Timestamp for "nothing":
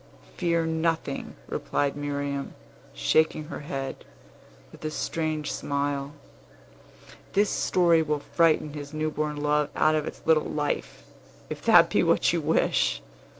0.65-1.35